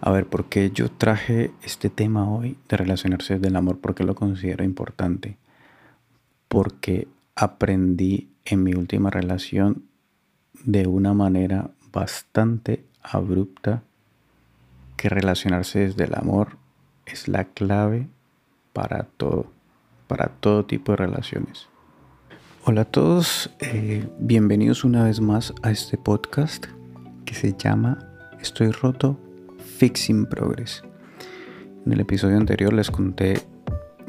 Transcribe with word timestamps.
A 0.00 0.12
ver, 0.12 0.26
¿por 0.26 0.44
qué 0.44 0.70
yo 0.70 0.90
traje 0.90 1.50
este 1.62 1.90
tema 1.90 2.30
hoy 2.30 2.56
de 2.68 2.76
relacionarse 2.76 3.34
desde 3.34 3.48
el 3.48 3.56
amor? 3.56 3.80
¿Por 3.80 3.96
qué 3.96 4.04
lo 4.04 4.14
considero 4.14 4.62
importante? 4.62 5.36
Porque 6.46 7.08
aprendí 7.34 8.30
en 8.44 8.62
mi 8.62 8.74
última 8.74 9.10
relación 9.10 9.82
de 10.64 10.86
una 10.86 11.14
manera 11.14 11.70
bastante 11.92 12.84
abrupta 13.02 13.82
que 14.96 15.08
relacionarse 15.08 15.80
desde 15.80 16.04
el 16.04 16.14
amor 16.14 16.58
es 17.04 17.26
la 17.26 17.44
clave 17.44 18.06
para 18.72 19.02
todo, 19.02 19.46
para 20.06 20.28
todo 20.28 20.64
tipo 20.64 20.92
de 20.92 20.96
relaciones. 20.96 21.68
Hola 22.64 22.82
a 22.82 22.84
todos, 22.84 23.50
eh, 23.58 24.08
bienvenidos 24.20 24.84
una 24.84 25.02
vez 25.02 25.20
más 25.20 25.54
a 25.62 25.72
este 25.72 25.98
podcast 25.98 26.66
que 27.24 27.34
se 27.34 27.54
llama 27.56 27.98
Estoy 28.40 28.70
roto 28.70 29.18
Fixing 29.78 30.26
Progress. 30.26 30.82
En 31.86 31.92
el 31.92 32.00
episodio 32.00 32.36
anterior 32.36 32.72
les 32.72 32.90
conté 32.90 33.40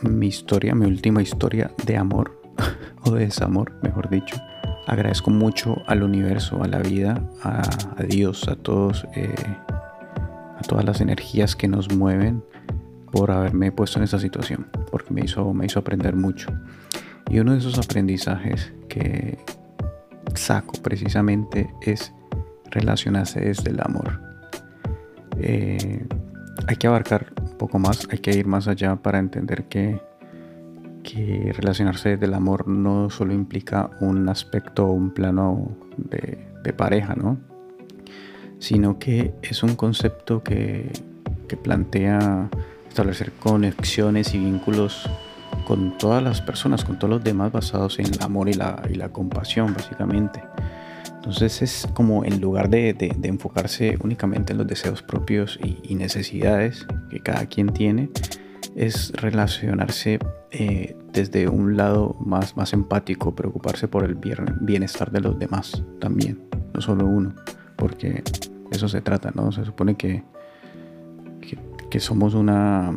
mi 0.02 0.26
historia, 0.26 0.74
mi 0.74 0.88
última 0.88 1.22
historia 1.22 1.70
de 1.86 1.96
amor 1.96 2.42
o 3.06 3.12
de 3.12 3.26
desamor, 3.26 3.74
mejor 3.84 4.10
dicho. 4.10 4.36
Agradezco 4.88 5.30
mucho 5.30 5.84
al 5.86 6.02
universo, 6.02 6.64
a 6.64 6.68
la 6.68 6.80
vida, 6.80 7.22
a, 7.44 7.62
Dios, 8.04 8.48
a 8.48 8.56
todos, 8.56 9.06
eh, 9.16 9.36
a 10.58 10.62
todas 10.68 10.86
las 10.86 11.02
energías 11.02 11.56
que 11.56 11.68
nos 11.68 11.96
mueven 11.96 12.44
por 13.12 13.30
haberme 13.30 13.72
puesto 13.72 14.00
en 14.00 14.06
esa 14.06 14.18
situación, 14.18 14.66
porque 14.90 15.14
me 15.14 15.22
hizo, 15.22 15.54
me 15.54 15.68
hizo 15.68 15.78
aprender 15.78 16.16
mucho. 16.16 16.50
Y 17.30 17.38
uno 17.38 17.52
de 17.52 17.60
esos 17.60 17.78
aprendizajes 17.78 18.74
que 18.88 19.38
saco 20.34 20.74
precisamente 20.82 21.70
es 21.84 22.12
relacionarse 22.72 23.40
desde 23.40 23.70
el 23.70 23.80
amor. 23.84 24.29
Eh, 25.42 26.06
hay 26.68 26.76
que 26.76 26.88
abarcar 26.88 27.34
un 27.42 27.58
poco 27.58 27.80
más, 27.80 28.08
hay 28.12 28.20
que 28.20 28.32
ir 28.32 28.46
más 28.46 28.68
allá 28.68 28.96
para 28.98 29.20
entender 29.20 29.66
que, 29.66 30.02
que 31.04 31.54
relacionarse 31.56 32.18
del 32.18 32.34
amor 32.34 32.68
no 32.68 33.10
solo 33.10 33.34
implica 33.34 33.90
un 34.02 34.28
aspecto 34.30 34.86
o 34.86 34.92
un 34.92 35.12
plano 35.12 35.76
de, 35.98 36.48
pareja, 36.78 37.16
¿no? 37.16 37.40
Sino 38.60 39.00
que 39.00 39.34
es 39.42 39.64
un 39.64 39.76
concepto 39.76 40.44
que, 40.44 40.92
plantea 41.64 42.48
establecer 42.88 43.32
conexiones 43.32 44.36
y 44.36 44.38
vínculos 44.38 45.10
con 45.66 45.98
todas 45.98 46.22
las 46.22 46.42
personas, 46.42 46.86
con 46.86 47.00
todos 47.00 47.10
los 47.10 47.24
demás 47.24 47.52
basados 47.52 47.98
en 47.98 48.06
el 48.06 48.22
amor 48.22 48.50
y 48.50 48.54
la, 48.54 48.84
y 48.88 48.94
la 48.94 49.10
compasión, 49.10 49.74
básicamente. 49.74 50.44
Entonces 51.20 51.62
es 51.62 51.88
como 51.94 52.24
en 52.24 52.40
lugar 52.40 52.70
de, 52.70 52.96
enfocarse 53.24 53.98
únicamente 54.02 54.54
en 54.54 54.58
los 54.58 54.68
deseos 54.68 55.04
propios 55.04 55.60
y, 55.62 55.94
necesidades 55.96 56.88
que 57.10 57.20
cada 57.20 57.46
quien 57.46 57.74
tiene, 57.74 58.10
es 58.74 59.12
relacionarse 59.12 60.20
eh, 60.52 60.96
desde 61.12 61.50
un 61.50 61.76
lado 61.76 62.16
más, 62.22 62.56
más 62.56 62.72
empático, 62.72 63.36
preocuparse 63.36 63.90
por 63.90 64.06
el 64.06 64.16
bienestar 64.62 65.12
de 65.12 65.20
los 65.20 65.38
demás 65.38 65.84
también, 66.00 66.40
no 66.74 66.80
solo 66.80 67.06
uno, 67.06 67.36
porque 67.76 68.24
eso 68.72 68.88
se 68.88 69.02
trata, 69.02 69.32
¿no? 69.36 69.52
Se 69.52 69.66
supone 69.66 69.96
que, 69.96 70.24
que, 71.90 72.00
somos 72.00 72.34
una, 72.34 72.94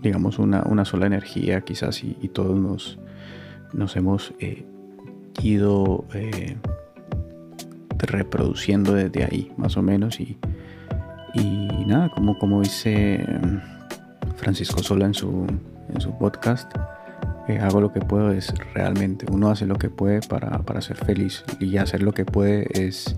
digamos, 0.00 0.38
una, 0.38 0.62
una, 0.62 0.84
sola 0.84 1.06
energía 1.06 1.62
quizás 1.62 2.04
y, 2.04 2.28
todos 2.28 2.56
nos, 2.56 3.00
nos 3.72 3.96
hemos 3.96 4.32
eh, 4.38 4.64
ido... 5.42 6.04
Eh, 6.14 6.56
reproduciendo 8.02 8.94
desde 8.94 9.24
ahí, 9.24 9.52
más 9.56 9.76
o 9.76 9.82
menos. 9.82 10.20
Y, 10.20 10.38
y 11.34 11.84
nada, 11.86 12.10
como, 12.10 12.38
como 12.38 12.60
dice 12.60 13.24
mm, 13.42 14.36
Francisco 14.36 14.82
Sola 14.82 15.06
en 15.06 15.14
su, 15.14 15.46
en 15.92 16.00
su 16.00 16.16
podcast, 16.18 16.72
eh, 17.48 17.58
hago 17.58 17.80
lo 17.80 17.92
que 17.92 18.00
puedo 18.00 18.30
es 18.30 18.54
realmente, 18.72 19.26
uno 19.30 19.50
hace 19.50 19.66
lo 19.66 19.76
que 19.76 19.90
puede 19.90 20.20
para, 20.20 20.58
para 20.62 20.80
ser 20.80 20.96
feliz 20.96 21.44
y 21.58 21.76
hacer 21.76 22.02
lo 22.02 22.12
que 22.12 22.24
puede 22.24 22.66
es 22.72 23.16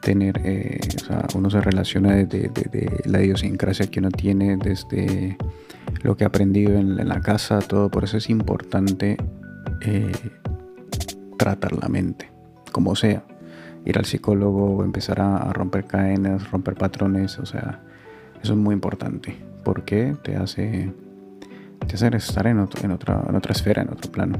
tener, 0.00 0.40
eh, 0.44 0.80
o 1.02 1.04
sea, 1.04 1.26
uno 1.34 1.50
se 1.50 1.60
relaciona 1.60 2.14
desde, 2.14 2.50
la 3.04 3.22
idiosincrasia 3.22 3.86
que 3.86 4.00
uno 4.00 4.10
tiene, 4.10 4.56
desde 4.56 5.36
lo 6.02 6.16
que 6.16 6.24
ha 6.24 6.28
aprendido 6.28 6.78
en, 6.78 6.96
la 7.08 7.20
casa, 7.20 7.58
todo, 7.58 7.90
por 7.90 8.04
eso 8.04 8.16
es 8.16 8.30
importante 8.30 9.16
eh, 9.82 10.12
tratar 11.38 11.72
la 11.72 11.88
mente, 11.88 12.30
como 12.72 12.96
sea 12.96 13.24
ir 13.84 13.98
al 13.98 14.04
psicólogo, 14.04 14.82
empezar 14.82 15.20
a, 15.20 15.52
romper 15.52 15.84
cadenas, 15.84 16.50
romper 16.50 16.74
patrones, 16.74 17.38
o 17.38 17.46
sea, 17.46 17.80
eso 18.42 18.52
es 18.52 18.58
muy 18.58 18.74
importante 18.74 19.36
porque 19.62 20.16
te 20.22 20.36
hace, 20.36 20.92
te 21.86 21.94
hace 21.94 22.16
estar 22.16 22.46
en, 22.46 22.66
en, 22.82 22.90
otra, 22.90 23.22
en 23.28 23.34
otra 23.34 23.52
esfera, 23.52 23.82
en 23.82 23.90
otro 23.90 24.10
plano. 24.10 24.38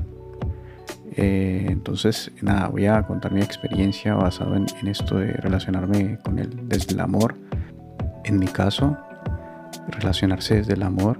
Eh, 1.16 1.66
entonces, 1.68 2.32
nada, 2.42 2.68
voy 2.68 2.86
a 2.86 3.02
contar 3.02 3.32
mi 3.32 3.40
experiencia 3.40 4.14
basado 4.14 4.56
en, 4.56 4.66
en, 4.80 4.88
esto 4.88 5.18
de 5.18 5.32
relacionarme 5.32 6.18
con 6.24 6.38
él 6.38 6.50
desde 6.64 6.94
el 6.94 7.00
amor. 7.00 7.36
En 8.24 8.38
mi 8.38 8.46
caso, 8.46 8.96
relacionarse 9.88 10.56
desde 10.56 10.74
el 10.74 10.82
amor 10.82 11.18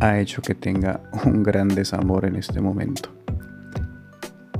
ha 0.00 0.18
hecho 0.18 0.42
que 0.42 0.54
tenga 0.54 1.00
un 1.24 1.42
gran 1.42 1.68
desamor 1.68 2.26
en 2.26 2.36
este 2.36 2.60
momento 2.60 3.21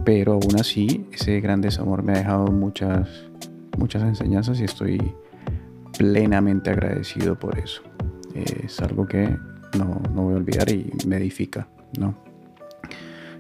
pero 0.04 0.34
aún 0.34 0.56
así 0.58 1.06
ese 1.12 1.40
gran 1.40 1.60
desamor 1.60 2.02
me 2.02 2.12
ha 2.12 2.18
dejado 2.18 2.46
muchas, 2.46 3.08
muchas 3.78 4.02
enseñanzas 4.02 4.60
y 4.60 4.64
estoy 4.64 5.14
plenamente 5.96 6.70
agradecido 6.70 7.38
por 7.38 7.58
eso. 7.58 7.82
Es 8.34 8.80
algo 8.80 9.06
que 9.06 9.36
no, 9.78 10.00
no 10.14 10.22
voy 10.22 10.34
a 10.34 10.36
olvidar 10.38 10.70
y 10.70 10.91
me 11.06 11.16
edifica, 11.16 11.68
¿no? 11.98 12.14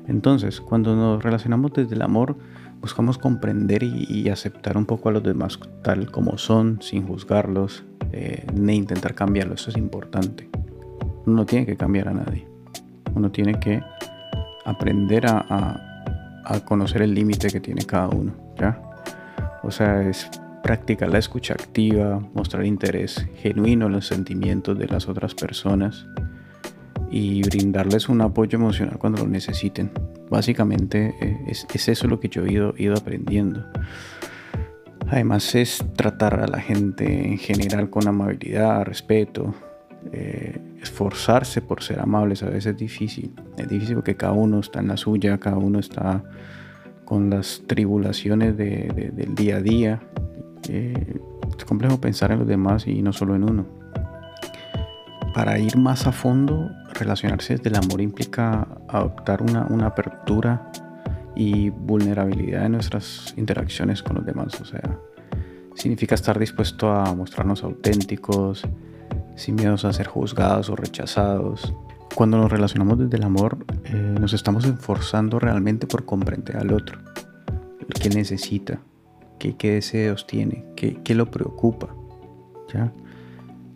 Entonces, 0.08 0.60
cuando 0.60 0.96
nos 0.96 1.22
relacionamos 1.22 1.72
desde 1.72 1.94
el 1.94 2.02
amor, 2.02 2.36
buscamos 2.80 3.18
comprender 3.18 3.82
y, 3.84 4.28
aceptar 4.28 4.76
un 4.76 4.84
poco 4.84 5.08
a 5.08 5.12
los 5.12 5.22
demás 5.22 5.58
tal 5.82 6.10
como 6.10 6.36
son, 6.38 6.82
sin 6.82 7.06
juzgarlos, 7.06 7.84
eh, 8.12 8.44
ni 8.52 8.74
intentar 8.74 9.14
cambiarlos. 9.14 9.62
Eso 9.62 9.70
es 9.70 9.76
importante. 9.76 10.48
Uno 11.24 11.36
no 11.36 11.46
tiene 11.46 11.66
que 11.66 11.76
cambiar 11.76 12.08
a 12.08 12.12
nadie. 12.12 12.48
Uno 13.14 13.30
tiene 13.30 13.60
que 13.60 13.80
aprender 14.64 15.26
a 15.26 15.46
a 15.48 15.91
conocer 16.64 17.02
el 17.02 17.14
límite 17.14 17.48
que 17.48 17.60
tiene 17.60 17.84
cada 17.84 18.08
uno, 18.08 18.34
¿ya? 18.58 18.80
O 19.62 19.70
sea, 19.70 20.02
es 20.02 20.28
practicar 20.62 21.08
la 21.10 21.18
escucha 21.18 21.54
activa, 21.54 22.20
mostrar 22.34 22.64
interés 22.64 23.26
genuino 23.36 23.86
en 23.86 23.92
los 23.92 24.06
sentimientos 24.06 24.78
de 24.78 24.86
las 24.86 25.08
otras 25.08 25.34
personas 25.34 26.06
y 27.10 27.42
brindarles 27.42 28.08
un 28.08 28.22
apoyo 28.22 28.56
emocional 28.56 28.98
cuando 28.98 29.22
lo 29.22 29.28
necesiten. 29.28 29.90
Básicamente 30.30 31.14
eh, 31.20 31.36
es, 31.46 31.88
eso 31.88 32.06
lo 32.06 32.20
que 32.20 32.28
yo 32.28 32.44
he 32.46 32.52
ido, 32.52 32.74
ido 32.78 32.94
aprendiendo. 32.94 33.66
Además 35.08 35.54
es 35.54 35.84
tratar 35.94 36.40
a 36.40 36.46
la 36.46 36.58
gente 36.58 37.28
en 37.28 37.38
general 37.38 37.90
con 37.90 38.08
amabilidad, 38.08 38.84
respeto, 38.84 39.54
eh, 40.10 40.58
esforzarse 40.82 41.62
por 41.62 41.82
ser 41.82 42.00
amables 42.00 42.42
a 42.42 42.46
veces 42.46 42.66
es 42.66 42.76
difícil. 42.76 43.32
Es 43.56 43.68
difícil 43.68 43.94
porque 43.94 44.16
cada 44.16 44.32
uno 44.32 44.60
está 44.60 44.80
en 44.80 44.88
la 44.88 44.96
suya, 44.96 45.38
cada 45.38 45.56
uno 45.56 45.78
está 45.78 46.24
con 47.04 47.30
las 47.30 47.62
tribulaciones 47.66 48.56
del 48.56 49.34
día 49.34 49.56
a 49.56 49.60
día. 49.60 50.00
Eh, 50.68 51.20
es 51.56 51.64
complejo 51.64 52.00
pensar 52.00 52.32
en 52.32 52.40
los 52.40 52.48
demás 52.48 52.86
y 52.86 53.02
no 53.02 53.12
solo 53.12 53.36
en 53.36 53.44
uno. 53.44 53.66
Para 55.34 55.58
ir 55.58 55.76
más 55.78 56.06
a 56.06 56.12
fondo, 56.12 56.70
relacionarse 56.94 57.56
desde 57.56 57.70
el 57.70 57.76
amor 57.76 58.00
implica 58.00 58.66
adoptar 58.88 59.42
una, 59.42 59.66
una 59.70 59.86
apertura 59.86 60.70
y 61.34 61.70
vulnerabilidad 61.70 62.66
en 62.66 62.72
nuestras 62.72 63.32
interacciones 63.36 64.02
con 64.02 64.16
los 64.16 64.26
demás. 64.26 64.60
O 64.60 64.64
sea, 64.64 64.98
significa 65.74 66.14
estar 66.14 66.38
dispuesto 66.38 66.90
a 66.90 67.14
mostrarnos 67.14 67.62
auténticos, 67.62 68.66
sin 69.36 69.56
miedos 69.56 69.84
a 69.84 69.92
ser 69.92 70.06
juzgados 70.06 70.68
o 70.70 70.76
rechazados. 70.76 71.74
Cuando 72.14 72.36
nos 72.36 72.50
relacionamos 72.50 72.98
desde 72.98 73.16
el 73.16 73.24
amor, 73.24 73.64
eh, 73.84 74.16
nos 74.20 74.32
estamos 74.32 74.64
esforzando 74.64 75.38
realmente 75.38 75.86
por 75.86 76.04
comprender 76.04 76.56
al 76.58 76.72
otro, 76.72 76.98
qué 78.00 78.10
necesita, 78.10 78.80
qué, 79.38 79.56
qué 79.56 79.72
deseos 79.72 80.26
tiene, 80.26 80.64
qué, 80.76 81.00
qué, 81.02 81.14
lo 81.14 81.30
preocupa. 81.30 81.88
¿ya? 82.72 82.92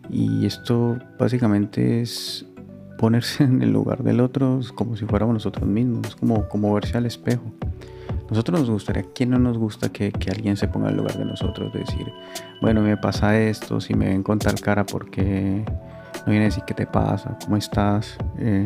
Y 0.09 0.45
esto 0.45 0.97
básicamente 1.17 2.01
es 2.01 2.45
ponerse 2.97 3.43
en 3.45 3.61
el 3.61 3.71
lugar 3.71 4.03
del 4.03 4.19
otro 4.19 4.59
como 4.75 4.95
si 4.95 5.05
fuéramos 5.05 5.33
nosotros 5.33 5.67
mismos, 5.67 6.15
como, 6.15 6.47
como 6.47 6.73
verse 6.73 6.97
al 6.97 7.05
espejo. 7.05 7.43
Nosotros 8.29 8.59
nos 8.59 8.69
gustaría, 8.69 9.03
¿quién 9.13 9.29
no 9.29 9.39
nos 9.39 9.57
gusta 9.57 9.89
que, 9.89 10.11
alguien 10.29 10.57
se 10.57 10.67
ponga 10.67 10.89
en 10.89 10.97
lugar 10.97 11.17
de 11.17 11.25
nosotros? 11.25 11.71
decir, 11.71 12.11
bueno, 12.61 12.81
me 12.81 12.97
pasa 12.97 13.39
esto, 13.39 13.79
si 13.79 13.93
me 13.93 14.07
ven 14.07 14.23
con 14.23 14.39
tal 14.39 14.59
cara, 14.59 14.85
porque 14.85 15.63
no 16.25 16.31
viene 16.31 16.45
a 16.45 16.47
decir 16.49 16.63
qué 16.67 16.73
te 16.73 16.85
pasa? 16.85 17.37
¿Cómo 17.43 17.55
estás? 17.55 18.17
Eh, 18.37 18.65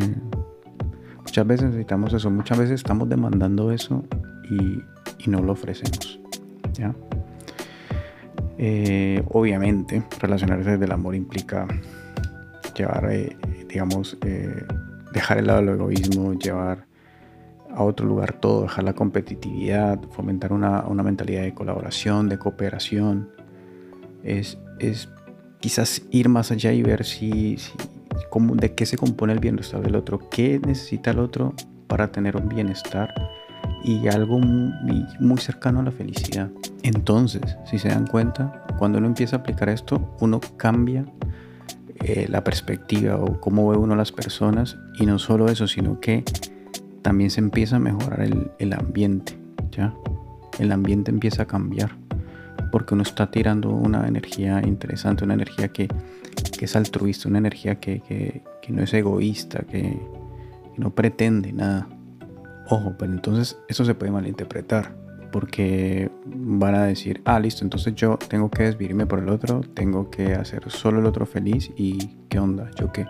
muchas 1.17 1.45
veces 1.45 1.67
necesitamos 1.67 2.13
eso, 2.13 2.31
muchas 2.31 2.57
veces 2.57 2.75
estamos 2.75 3.07
demandando 3.07 3.71
eso 3.71 4.03
y, 4.49 4.81
no 5.29 5.39
lo 5.39 5.51
ofrecemos. 5.51 6.19
¿ya? 6.73 6.95
Eh, 8.57 9.23
obviamente, 9.29 10.01
relacionarse 10.19 10.71
desde 10.71 10.85
el 10.85 10.91
amor 10.91 11.13
implica 11.13 11.67
llevar, 12.75 13.11
eh, 13.11 13.37
digamos, 13.69 14.17
dejar 15.13 15.37
el 15.37 15.45
lado 15.45 15.59
del 15.59 15.69
egoísmo, 15.69 16.33
llevar 16.33 16.80
a 17.75 17.83
otro 17.83 18.05
lugar 18.05 18.33
todo, 18.33 18.63
dejar 18.63 18.83
la 18.83 18.93
competitividad, 18.93 19.99
fomentar 20.11 20.53
una, 20.53 20.83
mentalidad 21.03 21.43
de 21.43 21.53
colaboración, 21.53 22.29
de 22.29 22.37
cooperación. 22.37 23.29
Es, 24.23 24.57
es, 24.79 25.09
quizás 25.59 26.03
ir 26.11 26.29
más 26.29 26.51
allá 26.51 26.71
y 26.73 26.83
ver 26.83 27.05
si, 27.05 27.57
de 28.53 28.75
qué 28.75 28.85
se 28.85 28.97
compone 28.97 29.33
el 29.33 29.39
bienestar 29.39 29.81
del 29.81 29.95
otro, 29.95 30.29
qué 30.29 30.59
necesita 30.59 31.11
el 31.11 31.19
otro 31.19 31.53
para 31.87 32.11
tener 32.11 32.37
un 32.37 32.49
bienestar 32.49 33.13
y 33.83 34.07
algo 34.07 34.39
muy, 34.39 35.05
muy 35.19 35.37
cercano 35.37 35.79
a 35.79 35.83
la 35.83 35.91
felicidad. 35.91 36.49
Entonces, 36.83 37.57
si 37.65 37.79
se 37.79 37.89
dan 37.89 38.07
cuenta, 38.07 38.65
cuando 38.77 38.97
uno 38.97 39.07
empieza 39.07 39.37
a 39.37 39.39
aplicar 39.39 39.69
esto, 39.69 40.15
uno 40.19 40.39
cambia 40.57 41.05
eh, 42.03 42.25
la 42.29 42.43
perspectiva 42.43 43.17
o 43.17 43.39
cómo 43.39 43.69
ve 43.69 43.77
uno 43.77 43.93
a 43.93 43.97
las 43.97 44.11
personas 44.11 44.77
y 44.95 45.05
no 45.05 45.19
solo 45.19 45.47
eso, 45.47 45.67
sino 45.67 45.99
que 45.99 46.23
también 47.01 47.29
se 47.29 47.39
empieza 47.39 47.77
a 47.77 47.79
mejorar 47.79 48.21
el, 48.57 48.73
ambiente, 48.73 49.37
¿ya? 49.71 49.93
El 50.59 50.71
ambiente 50.71 51.11
empieza 51.11 51.43
a 51.43 51.45
cambiar 51.47 51.91
porque 52.71 52.93
uno 52.93 53.03
está 53.03 53.29
tirando 53.29 53.69
una 53.69 54.07
energía 54.07 54.61
interesante, 54.65 55.23
una 55.23 55.33
energía 55.33 55.69
que, 55.69 55.87
es 56.59 56.75
altruista, 56.75 57.27
una 57.27 57.39
energía 57.39 57.79
que, 57.79 58.41
no 58.69 58.81
es 58.81 58.93
egoísta, 58.93 59.59
que, 59.59 59.99
no 60.77 60.95
pretende 60.95 61.51
nada. 61.51 61.87
Ojo, 62.69 62.95
pero 62.97 63.11
entonces 63.11 63.59
eso 63.67 63.83
se 63.83 63.93
puede 63.93 64.11
malinterpretar 64.11 64.95
porque 65.31 66.11
van 66.25 66.75
a 66.75 66.85
decir, 66.85 67.21
ah, 67.25 67.39
listo, 67.39 67.63
entonces 67.63 67.95
yo 67.95 68.17
tengo 68.17 68.49
que 68.49 68.63
desvivirme 68.63 69.05
por 69.05 69.19
el 69.19 69.29
otro, 69.29 69.61
tengo 69.61 70.09
que 70.09 70.33
hacer 70.33 70.69
solo 70.69 70.99
el 70.99 71.05
otro 71.05 71.25
feliz 71.25 71.71
y 71.75 72.17
qué 72.29 72.39
onda, 72.39 72.69
yo 72.79 72.91
qué. 72.91 73.05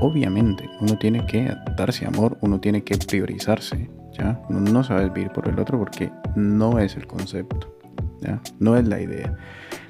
Obviamente, 0.00 0.68
uno 0.80 0.98
tiene 0.98 1.24
que 1.26 1.54
darse 1.76 2.06
amor, 2.06 2.36
uno 2.40 2.60
tiene 2.60 2.82
que 2.82 2.98
priorizarse, 2.98 3.88
¿ya? 4.12 4.40
Uno 4.48 4.60
no 4.60 4.80
a 4.80 5.00
desvivir 5.00 5.30
por 5.30 5.48
el 5.48 5.58
otro 5.58 5.78
porque 5.78 6.10
no 6.34 6.78
es 6.78 6.96
el 6.96 7.06
concepto, 7.06 7.74
¿ya? 8.20 8.40
No 8.58 8.76
es 8.76 8.86
la 8.86 9.00
idea. 9.00 9.36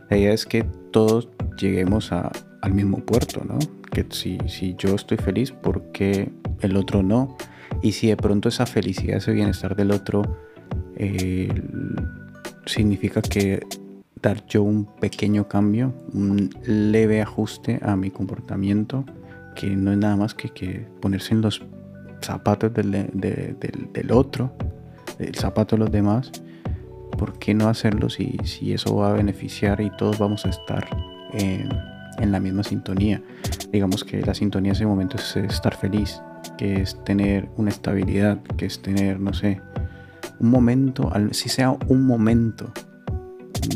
La 0.08 0.16
idea 0.16 0.32
es 0.32 0.46
que 0.46 0.64
todos 0.92 1.28
lleguemos 1.58 2.12
al 2.12 2.72
mismo 2.72 2.98
puerto, 2.98 3.42
¿no? 3.44 3.58
Que 3.90 4.06
si, 4.10 4.38
si 4.46 4.74
yo 4.78 4.94
estoy 4.94 5.16
feliz, 5.16 5.50
¿por 5.50 5.90
qué 5.92 6.30
el 6.60 6.76
otro 6.76 7.02
no? 7.02 7.36
Y 7.82 7.92
si 7.92 8.08
de 8.08 8.16
pronto 8.16 8.48
esa 8.48 8.66
felicidad, 8.66 9.16
ese 9.16 9.32
bienestar 9.32 9.74
del 9.74 9.90
otro 9.90 10.22
eh, 10.96 11.48
significa 12.64 13.22
que 13.22 13.66
dar 14.22 14.46
yo 14.46 14.62
un 14.62 14.86
pequeño 14.86 15.48
cambio, 15.48 15.92
un 16.12 16.50
leve 16.64 17.20
ajuste 17.22 17.80
a 17.82 17.96
mi 17.96 18.10
comportamiento, 18.10 19.04
que 19.56 19.74
no 19.74 19.90
es 19.90 19.98
nada 19.98 20.14
más 20.14 20.34
que, 20.34 20.50
que 20.50 20.86
ponerse 21.00 21.34
en 21.34 21.40
los 21.40 21.62
zapatos 22.20 22.72
del, 22.72 22.92
del, 22.92 24.12
otro, 24.12 24.52
el 25.18 25.34
zapato 25.34 25.76
de 25.76 25.80
los 25.80 25.90
demás, 25.90 26.30
¿por 27.18 27.38
qué 27.38 27.54
no 27.54 27.68
hacerlo 27.68 28.08
si, 28.08 28.36
si 28.44 28.72
eso 28.72 28.94
va 28.96 29.10
a 29.10 29.12
beneficiar 29.14 29.80
y 29.80 29.90
todos 29.96 30.18
vamos 30.18 30.44
a 30.46 30.50
estar 30.50 30.86
en, 31.32 31.68
en 32.18 32.32
la 32.32 32.38
misma 32.38 32.62
sintonía? 32.62 33.22
Digamos 33.72 34.04
que 34.04 34.20
la 34.20 34.34
sintonía 34.34 34.70
en 34.70 34.76
ese 34.76 34.86
momento 34.86 35.16
es 35.16 35.36
estar 35.36 35.74
feliz, 35.74 36.20
que 36.56 36.82
es 36.82 37.02
tener 37.04 37.48
una 37.56 37.70
estabilidad, 37.70 38.40
que 38.56 38.66
es 38.66 38.80
tener, 38.80 39.18
no 39.18 39.32
sé, 39.32 39.60
un 40.38 40.50
momento, 40.50 41.10
si 41.32 41.48
sea 41.48 41.70
un 41.88 42.06
momento 42.06 42.70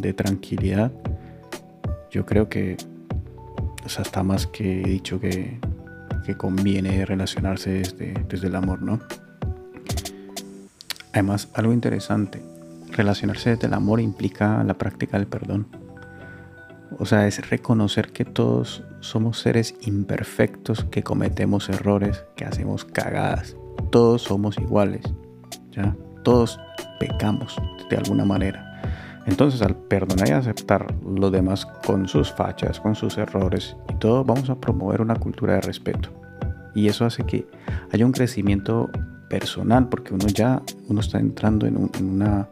de 0.01 0.13
tranquilidad, 0.13 0.93
yo 2.11 2.27
creo 2.27 2.49
que 2.49 2.77
o 3.85 3.89
sea, 3.89 4.03
está 4.03 4.23
más 4.23 4.47
que 4.47 4.83
dicho 4.83 5.19
que, 5.19 5.59
que 6.25 6.37
conviene 6.37 7.05
relacionarse 7.05 7.71
desde, 7.71 8.15
desde 8.29 8.47
el 8.49 8.57
amor, 8.57 8.83
¿no? 8.83 9.01
Además, 11.13 11.49
algo 11.55 11.73
interesante, 11.73 12.43
relacionarse 12.91 13.51
desde 13.51 13.67
el 13.67 13.75
amor 13.75 14.01
implica 14.01 14.63
la 14.65 14.75
práctica 14.75 15.19
del 15.19 15.27
perdón. 15.27 15.67
O 16.99 17.07
sea, 17.07 17.27
es 17.27 17.49
reconocer 17.49 18.13
que 18.13 18.25
todos 18.25 18.85
somos 19.01 19.39
seres 19.39 19.75
imperfectos, 19.83 20.85
que 20.85 21.03
cometemos 21.03 21.69
errores, 21.69 22.25
que 22.37 22.45
hacemos 22.45 22.85
cagadas. 22.85 23.57
Todos 23.91 24.23
somos 24.23 24.59
iguales, 24.59 25.03
¿ya? 25.71 25.97
Todos 26.25 26.59
pecamos 26.99 27.57
de 27.89 27.97
alguna 27.97 28.25
manera. 28.25 28.70
Entonces 29.31 29.63
al 29.63 29.77
perdonar 29.77 30.29
y 30.29 30.33
aceptar 30.33 30.93
los 31.05 31.31
demás 31.31 31.65
con 31.87 32.09
sus 32.09 32.33
fachas, 32.33 32.81
con 32.81 32.97
sus 32.97 33.17
errores 33.17 33.77
y 33.89 33.95
todo, 33.95 34.25
vamos 34.25 34.51
a 34.51 34.57
promover 34.57 35.01
una 35.01 35.15
cultura 35.15 35.55
de 35.55 35.61
respeto. 35.61 36.11
Y 36.75 36.89
eso 36.89 37.05
hace 37.05 37.25
que 37.25 37.47
haya 37.93 38.05
un 38.05 38.11
crecimiento 38.11 38.91
personal, 39.29 39.89
porque 39.89 40.15
uno 40.15 40.27
ya 40.27 40.61
uno 40.89 41.01
está 41.01 41.21
entrando 41.21 41.67
en, 41.67 41.77
una, 42.01 42.49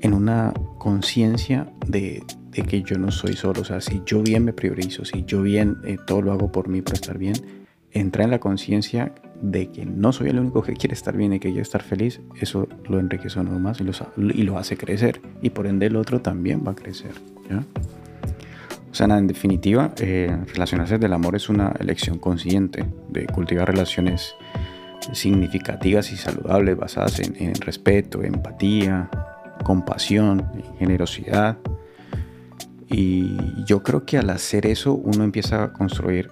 en 0.00 0.12
una 0.12 0.52
conciencia 0.78 1.68
de, 1.86 2.24
que 2.50 2.82
yo 2.82 2.98
no 2.98 3.12
soy 3.12 3.34
solo. 3.34 3.60
O 3.60 3.64
sea, 3.64 3.80
si 3.80 4.02
yo 4.04 4.22
bien 4.22 4.44
me 4.44 4.52
priorizo, 4.52 5.04
si 5.04 5.24
yo 5.24 5.42
bien 5.42 5.78
eh, 5.84 5.98
todo 6.04 6.20
lo 6.20 6.32
hago 6.32 6.50
por 6.50 6.68
mí, 6.68 6.82
para 6.82 6.94
estar 6.94 7.16
bien, 7.16 7.36
entra 7.92 8.24
en 8.24 8.32
la 8.32 8.40
conciencia 8.40 9.14
de 9.42 9.70
que 9.70 9.84
no 9.84 10.12
soy 10.12 10.30
el 10.30 10.38
único 10.38 10.62
que 10.62 10.74
quiere 10.74 10.94
estar 10.94 11.16
bien 11.16 11.32
y 11.32 11.38
que 11.38 11.48
quiere 11.48 11.62
estar 11.62 11.82
feliz, 11.82 12.20
eso 12.40 12.68
lo 12.88 12.98
enriquece 12.98 13.38
aún 13.38 13.62
más 13.62 13.80
y 13.80 13.84
y 13.84 14.42
lo 14.42 14.58
hace 14.58 14.76
crecer. 14.76 15.20
Y 15.42 15.50
por 15.50 15.66
ende 15.66 15.86
el 15.86 15.96
otro 15.96 16.20
también 16.20 16.62
va 16.66 16.72
a 16.72 16.74
crecer. 16.74 17.12
O 18.90 18.94
sea, 18.94 19.06
en 19.06 19.26
definitiva, 19.26 19.92
eh, 19.98 20.36
relacionarse 20.54 20.98
del 20.98 21.12
amor 21.12 21.36
es 21.36 21.48
una 21.48 21.74
elección 21.78 22.18
consciente 22.18 22.86
de 23.10 23.26
cultivar 23.26 23.68
relaciones 23.68 24.34
significativas 25.12 26.10
y 26.12 26.16
saludables 26.16 26.76
basadas 26.76 27.20
en 27.20 27.54
respeto, 27.56 28.22
empatía, 28.22 29.10
compasión, 29.64 30.50
generosidad. 30.78 31.58
Y 32.88 33.36
yo 33.66 33.82
creo 33.82 34.06
que 34.06 34.16
al 34.16 34.30
hacer 34.30 34.66
eso 34.66 34.94
uno 34.94 35.24
empieza 35.24 35.64
a 35.64 35.72
construir 35.72 36.30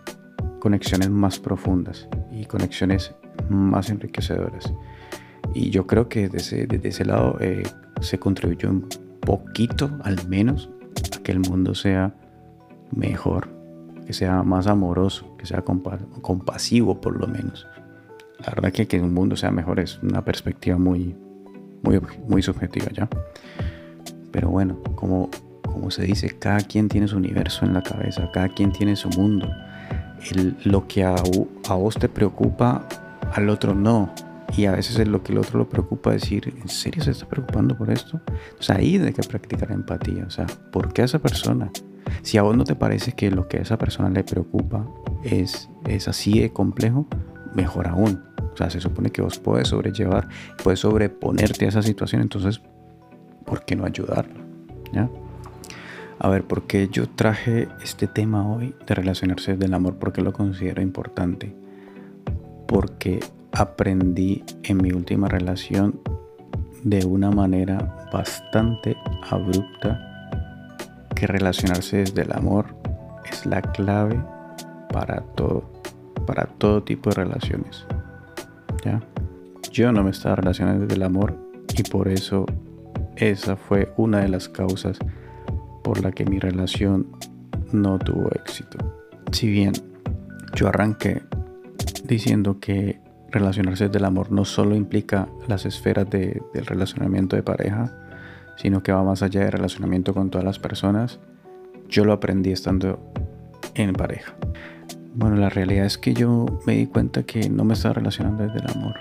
conexiones 0.61 1.11
más 1.11 1.39
profundas 1.39 2.09
conexiones 2.47 3.15
más 3.49 3.91
enriquecedoras. 3.91 4.73
Y 5.53 5.71
yo 5.71 5.87
creo 5.87 6.09
que 6.09 6.29
desde, 6.29 6.67
desde 6.67 6.89
ese 6.89 7.05
lado 7.05 7.37
eh, 7.41 7.63
se 8.01 8.19
contribuyó 8.19 8.71
un 8.71 8.89
poquito, 9.21 9.91
al 10.03 10.27
menos, 10.29 10.71
a 11.17 11.23
que 11.23 11.33
el 11.33 11.41
mundo 11.41 11.75
sea 11.75 12.15
mejor, 12.93 13.49
que 14.07 14.13
sea 14.13 14.43
más 14.43 14.67
amoroso, 14.67 15.37
que 15.37 15.47
sea 15.47 15.63
compasivo 15.63 17.01
por 17.01 17.19
lo 17.19 17.27
menos. 17.27 17.67
La 18.41 18.53
verdad 18.55 18.73
que 18.73 18.87
que 18.87 19.01
un 19.01 19.15
mundo 19.15 19.37
sea 19.37 19.51
mejor 19.51 19.81
es 19.81 19.99
una 20.03 20.25
perspectiva 20.25 20.77
muy, 20.77 21.17
muy, 21.83 22.01
muy 22.29 22.43
subjetiva 22.43 22.87
ya. 22.93 23.09
Pero 24.31 24.51
bueno, 24.51 24.83
como, 24.97 25.31
como 25.63 25.91
se 25.91 26.03
dice, 26.03 26.29
cada 26.39 26.59
quien 26.59 26.89
tiene 26.89 27.09
su 27.09 27.17
universo 27.17 27.65
en 27.65 27.75
la 27.75 27.83
cabeza, 27.83 28.31
cada 28.33 28.49
quien 28.49 28.73
tiene 28.73 28.97
su 28.97 29.09
mundo 29.11 29.49
lo 30.65 30.87
que 30.87 31.05
a, 31.05 31.15
vos 31.71 31.97
te 31.97 32.09
preocupa, 32.09 32.87
al 33.33 33.49
otro 33.49 33.75
no. 33.75 34.13
Y 34.57 34.67
a 34.67 34.73
veces 34.73 34.99
es 34.99 35.09
lo 35.09 35.23
que 35.23 35.33
el 35.33 35.39
otro 35.39 35.59
lo 35.59 35.69
preocupa 35.69 36.13
decir, 36.13 36.55
¿en 36.61 36.69
serio 36.69 37.03
se 37.03 37.11
está 37.11 37.27
preocupando 37.27 37.77
por 37.77 37.91
esto? 37.91 38.21
Sea, 38.61 38.77
ahí 38.77 38.97
hay 38.97 39.13
que 39.13 39.23
practicar 39.23 39.73
empatía. 39.73 40.25
O 40.27 40.31
sea, 40.31 40.47
¿por 40.71 40.93
qué 40.93 41.03
a 41.03 41.05
esa 41.07 41.19
persona? 41.19 41.71
Si 42.23 42.39
a 42.39 42.43
vos 42.43 42.57
no 42.57 42.65
te 42.65 42.77
parece 42.77 43.13
que 43.13 43.31
lo 43.31 43.49
que 43.49 43.59
a 43.59 43.63
esa 43.63 43.79
persona 43.79 44.11
le 44.11 44.23
preocupa 44.23 44.87
es, 45.25 45.69
es 45.87 46.07
así 46.07 46.39
de 46.41 46.53
complejo, 46.53 47.07
mejor 47.55 47.89
aún. 47.89 48.23
O 48.53 48.57
sea, 48.57 48.71
se 48.71 48.81
supone 48.81 49.11
que 49.11 49.23
vos 49.23 49.39
puedes 49.39 49.69
sobrellevar, 49.69 50.29
puedes 50.63 50.81
sobreponerte 50.81 51.65
a 51.65 51.69
esa 51.69 51.83
situación, 51.83 52.23
entonces, 52.23 52.61
¿por 53.45 53.65
qué 53.65 53.75
no 53.75 53.85
ayudarlo? 53.85 54.45
¿Ya? 54.93 55.11
A 56.19 56.29
ver, 56.29 56.45
¿por 56.45 56.67
qué 56.67 56.89
yo 56.89 57.09
traje 57.09 57.69
este 57.83 58.07
tema 58.07 58.49
hoy 58.49 58.75
de 58.87 58.95
relacionarse 58.95 59.57
del 59.57 59.75
amor? 59.75 59.97
Porque 59.97 60.23
lo 60.23 60.33
considero 60.33 60.81
importante. 60.81 61.55
Porque 62.67 63.21
aprendí 63.53 64.45
en 64.63 64.79
mi 64.79 64.93
última 64.93 65.29
relación 65.29 66.01
de 66.83 67.05
una 67.05 67.31
manera 67.31 68.09
bastante 68.13 68.97
abrupta 69.31 70.15
que 71.15 71.27
relacionarse 71.27 71.99
desde 71.99 72.23
el 72.23 72.33
amor 72.33 72.67
es 73.31 73.47
la 73.47 73.63
clave 73.63 74.21
para 74.93 75.21
todo, 75.35 75.65
para 76.27 76.45
todo 76.47 76.83
tipo 76.83 77.11
de 77.11 77.17
relaciones. 77.17 77.87
¿Ya? 78.85 79.01
Yo 79.73 79.93
no 79.93 80.05
me 80.05 80.11
estaba 80.11 80.37
relacionando 80.37 80.83
desde 80.83 80.97
el 80.97 81.03
amor 81.03 81.37
y 81.77 81.83
por 81.83 82.09
eso 82.09 82.47
esa 83.17 83.57
fue 83.57 83.93
una 83.97 84.21
de 84.21 84.29
las 84.29 84.49
causas 84.49 84.99
por 85.85 86.03
la 86.03 86.11
que 86.11 86.25
mi 86.25 86.41
relación 86.41 87.07
no 87.73 88.01
tuvo 88.01 88.29
éxito. 88.33 88.79
Si 89.31 89.49
bien 89.49 89.73
yo 90.57 90.69
arranqué 90.69 91.23
diciendo 92.05 92.59
que 92.59 92.99
relacionarse 93.31 93.89
del 93.89 94.05
amor 94.05 94.33
no 94.33 94.45
solo 94.45 94.75
implica 94.75 95.29
las 95.47 95.67
esferas 95.67 96.09
del 96.11 96.67
relacionamiento 96.67 97.37
de 97.37 97.43
pareja, 97.43 97.93
sino 98.57 98.83
que 98.83 98.93
va 98.93 99.03
más 99.03 99.23
allá 99.23 99.41
del 99.41 99.53
relacionamiento 99.53 100.15
con 100.15 100.31
todas 100.31 100.45
las 100.45 100.59
personas, 100.59 101.21
yo 101.89 102.05
lo 102.05 102.13
aprendí 102.13 102.51
estando 102.51 103.01
en 103.75 103.93
pareja. 103.93 104.35
Bueno, 105.15 105.37
la 105.37 105.49
realidad 105.49 105.87
es 105.87 105.99
que 105.99 106.15
yo 106.15 106.47
me 106.67 106.77
di 106.77 106.87
cuenta 106.87 107.23
que 107.25 107.49
no 107.49 107.65
me 107.65 107.75
estaba 107.75 107.95
relacionando 107.95 108.45
desde 108.45 108.59
el 108.59 108.71
amor. 108.71 108.95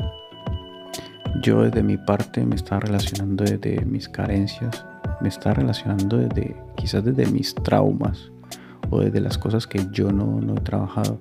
Yo 1.41 1.63
desde 1.63 1.81
mi 1.81 1.97
parte 1.97 2.45
me 2.45 2.55
estaba 2.55 2.81
relacionando 2.81 3.43
desde 3.43 3.83
mis 3.85 4.09
carencias, 4.09 4.85
me 5.24 5.30
estaba 5.30 5.56
relacionando 5.56 6.18
desde 6.18 6.56
quizás 6.75 7.03
desde 7.03 7.25
mis 7.32 7.56
traumas 7.56 8.30
o 8.89 9.00
desde 9.00 9.22
las 9.22 9.38
cosas 9.38 9.65
que 9.65 9.88
yo 9.92 10.12
no, 10.12 10.42
no 10.42 10.56
he 10.56 10.60
trabajado. 10.60 11.20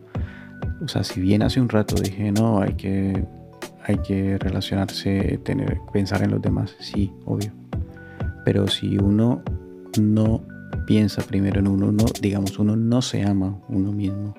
O 0.84 0.88
sea, 0.88 1.04
si 1.04 1.20
bien 1.20 1.42
hace 1.42 1.60
un 1.60 1.68
rato 1.68 1.94
dije, 1.94 2.32
no, 2.32 2.60
hay 2.60 2.74
que, 2.74 3.24
hay 3.84 3.98
que 3.98 4.38
relacionarse, 4.38 5.38
tener, 5.44 5.78
pensar 5.92 6.22
en 6.22 6.32
los 6.32 6.42
demás, 6.42 6.74
sí, 6.80 7.12
obvio. 7.24 7.52
Pero 8.44 8.66
si 8.66 8.98
uno 8.98 9.42
no 10.00 10.42
piensa 10.84 11.22
primero 11.22 11.60
en 11.60 11.68
uno, 11.68 11.92
no, 11.92 12.04
digamos, 12.20 12.58
uno 12.58 12.74
no 12.74 13.02
se 13.02 13.22
ama 13.22 13.60
uno 13.68 13.92
mismo, 13.92 14.34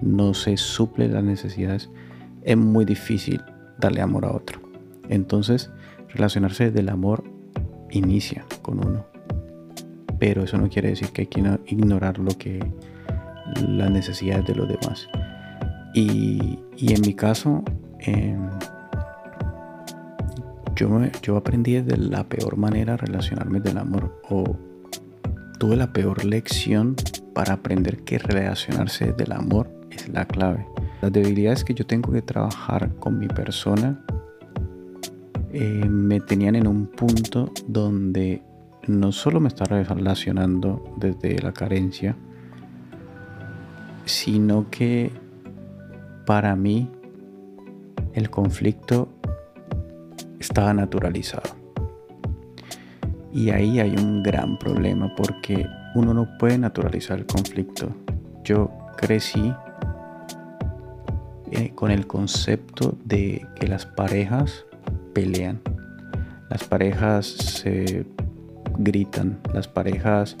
no 0.00 0.32
se 0.32 0.56
suple 0.56 1.08
las 1.08 1.24
necesidades, 1.24 1.90
es 2.42 2.56
muy 2.56 2.84
difícil 2.84 3.42
darle 3.78 4.00
amor 4.00 4.24
a 4.24 4.32
otro. 4.32 4.60
Entonces, 5.08 5.70
relacionarse 6.08 6.70
del 6.70 6.88
amor 6.88 7.24
inicia 7.90 8.44
con 8.62 8.84
uno. 8.84 9.04
Pero 10.18 10.44
eso 10.44 10.58
no 10.58 10.68
quiere 10.68 10.90
decir 10.90 11.08
que 11.08 11.22
hay 11.22 11.26
que 11.28 11.42
ignorar 11.66 12.18
lo 12.18 12.36
que 12.36 12.60
las 13.66 13.90
necesidades 13.90 14.44
de 14.46 14.54
los 14.54 14.68
demás. 14.68 15.08
Y, 15.94 16.58
en 16.78 17.00
mi 17.00 17.14
caso, 17.14 17.64
em, 18.00 18.48
yo, 20.76 21.00
yo 21.22 21.36
aprendí 21.36 21.80
de 21.80 21.96
la 21.96 22.24
peor 22.24 22.56
manera 22.56 22.94
a 22.94 22.96
relacionarme 22.96 23.60
del 23.60 23.78
amor. 23.78 24.20
O 24.28 24.56
tuve 25.58 25.76
la 25.76 25.92
peor 25.92 26.24
lección 26.24 26.96
para 27.34 27.54
aprender 27.54 28.04
que 28.04 28.18
relacionarse 28.18 29.12
del 29.12 29.32
amor 29.32 29.70
es 29.90 30.08
la 30.08 30.24
clave. 30.26 30.66
Las 31.02 31.12
debilidades 31.12 31.64
que 31.64 31.74
yo 31.74 31.86
tengo 31.86 32.12
que 32.12 32.22
trabajar 32.22 32.94
con 32.96 33.18
mi 33.18 33.28
persona 33.28 34.04
eh, 35.52 35.84
me 35.88 36.20
tenían 36.20 36.54
en 36.54 36.66
un 36.68 36.86
punto 36.86 37.52
donde 37.66 38.42
no 38.86 39.10
solo 39.10 39.40
me 39.40 39.48
estaba 39.48 39.82
relacionando 39.82 40.94
desde 40.96 41.40
la 41.40 41.52
carencia, 41.52 42.16
sino 44.04 44.70
que 44.70 45.10
para 46.24 46.54
mí 46.54 46.88
el 48.14 48.30
conflicto 48.30 49.08
estaba 50.38 50.72
naturalizado. 50.72 51.56
Y 53.32 53.50
ahí 53.50 53.80
hay 53.80 53.94
un 53.96 54.22
gran 54.22 54.58
problema 54.58 55.12
porque 55.16 55.66
uno 55.94 56.14
no 56.14 56.38
puede 56.38 56.58
naturalizar 56.58 57.18
el 57.18 57.26
conflicto. 57.26 57.88
Yo 58.44 58.70
crecí 58.96 59.52
eh, 61.50 61.72
con 61.74 61.90
el 61.90 62.06
concepto 62.06 62.96
de 63.04 63.46
que 63.56 63.66
las 63.66 63.86
parejas 63.86 64.64
pelean, 65.12 65.60
las 66.48 66.64
parejas 66.64 67.26
se 67.26 68.06
gritan, 68.78 69.38
las 69.54 69.68
parejas 69.68 70.36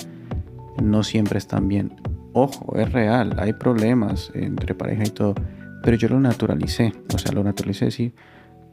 no 0.82 1.02
siempre 1.02 1.38
están 1.38 1.68
bien. 1.68 1.94
Ojo, 2.32 2.76
es 2.76 2.92
real, 2.92 3.36
hay 3.38 3.52
problemas 3.52 4.30
entre 4.34 4.74
pareja 4.74 5.04
y 5.04 5.10
todo, 5.10 5.34
pero 5.82 5.96
yo 5.96 6.08
lo 6.08 6.20
naturalicé, 6.20 6.92
o 7.12 7.18
sea, 7.18 7.32
lo 7.32 7.42
naturalicé, 7.42 7.90
si, 7.90 8.12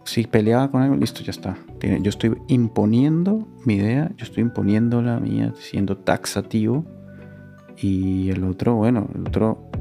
si 0.03 0.25
peleaba 0.25 0.69
con 0.69 0.81
algo, 0.81 0.95
listo, 0.95 1.21
ya 1.21 1.31
está. 1.31 1.57
Yo 1.81 2.09
estoy 2.09 2.37
imponiendo 2.47 3.47
mi 3.65 3.75
idea, 3.75 4.11
yo 4.15 4.25
estoy 4.25 4.43
imponiendo 4.43 5.01
la 5.01 5.19
mía, 5.19 5.53
siendo 5.57 5.97
taxativo, 5.97 6.85
y 7.77 8.29
el 8.29 8.43
otro, 8.43 8.75
bueno, 8.75 9.07
el 9.13 9.21
otro 9.21 9.71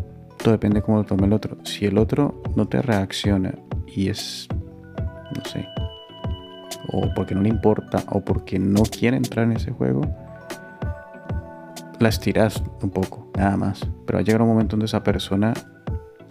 depende 0.44 0.82
cómo 0.82 0.98
lo 0.98 1.04
tome 1.04 1.26
el 1.26 1.32
otro. 1.32 1.56
Si 1.64 1.86
el 1.86 1.98
otro 1.98 2.42
no 2.54 2.68
te 2.68 2.82
reacciona 2.82 3.54
y 3.86 4.08
es, 4.08 4.48
no 5.34 5.44
sé, 5.44 5.66
o 6.88 7.12
porque 7.14 7.34
no 7.34 7.42
le 7.42 7.48
importa 7.48 8.02
o 8.08 8.20
porque 8.20 8.58
no 8.58 8.82
quiere 8.82 9.16
entrar 9.16 9.46
en 9.46 9.52
ese 9.52 9.72
juego, 9.72 10.02
la 11.98 12.08
estiras 12.08 12.62
un 12.82 12.90
poco, 12.90 13.30
nada 13.36 13.56
más. 13.56 13.80
Pero 14.06 14.18
va 14.18 14.20
a 14.20 14.24
llegar 14.24 14.42
un 14.42 14.48
momento 14.48 14.72
donde 14.72 14.86
esa 14.86 15.02
persona 15.02 15.54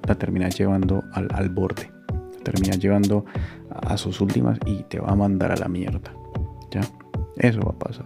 la 0.07 0.15
termina 0.15 0.49
llevando 0.49 1.03
al, 1.13 1.27
al 1.33 1.49
borde, 1.49 1.91
la 2.37 2.43
termina 2.43 2.75
llevando 2.75 3.25
a 3.69 3.97
sus 3.97 4.21
últimas 4.21 4.59
y 4.65 4.83
te 4.83 4.99
va 4.99 5.09
a 5.09 5.15
mandar 5.15 5.51
a 5.51 5.57
la 5.57 5.67
mierda. 5.67 6.13
¿Ya? 6.71 6.81
Eso 7.37 7.61
va 7.61 7.71
a 7.71 7.79
pasar. 7.79 8.05